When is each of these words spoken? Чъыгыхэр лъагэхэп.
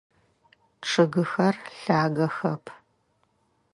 Чъыгыхэр 0.87 1.55
лъагэхэп. 1.81 2.63